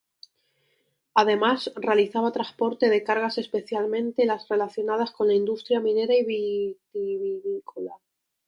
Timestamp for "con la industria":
5.11-5.79